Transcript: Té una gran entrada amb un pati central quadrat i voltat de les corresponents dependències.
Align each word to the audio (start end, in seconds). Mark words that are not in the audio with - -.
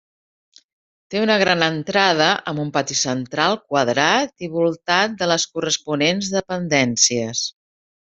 Té 1.13 1.19
una 1.23 1.33
gran 1.41 1.65
entrada 1.65 2.29
amb 2.51 2.61
un 2.63 2.71
pati 2.77 2.97
central 3.01 3.57
quadrat 3.73 4.47
i 4.47 4.49
voltat 4.55 5.13
de 5.23 5.29
les 5.33 5.47
corresponents 5.59 6.33
dependències. 6.41 7.45